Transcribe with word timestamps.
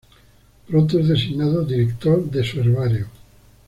Pronto 0.67 0.97
es 0.97 1.09
designado 1.09 1.63
Director 1.63 2.25
de 2.31 2.43
su 2.43 2.59
herbario. 2.59 3.05